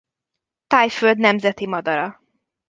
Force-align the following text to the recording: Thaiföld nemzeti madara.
Thaiföld 0.67 1.17
nemzeti 1.17 1.67
madara. 1.67 2.09